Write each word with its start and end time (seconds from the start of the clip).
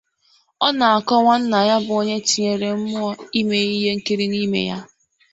Ọ 0.65 0.67
na-akọwa 0.77 1.33
nna 1.41 1.59
ya 1.69 1.77
bụ 1.85 1.91
onye 1.99 2.17
tinyere 2.27 2.69
mụọ 2.89 3.09
ime 3.39 3.57
ihe 3.75 3.89
nkiri 3.97 4.25
n'ime 4.29 4.61
ya. 4.69 4.79